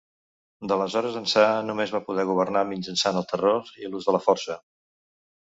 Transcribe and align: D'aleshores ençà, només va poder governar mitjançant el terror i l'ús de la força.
D'aleshores 0.69 1.17
ençà, 1.19 1.43
només 1.67 1.93
va 1.97 2.01
poder 2.07 2.25
governar 2.31 2.65
mitjançant 2.71 3.21
el 3.23 3.29
terror 3.35 3.71
i 3.85 3.93
l'ús 3.93 4.11
de 4.11 4.19
la 4.19 4.25
força. 4.27 4.59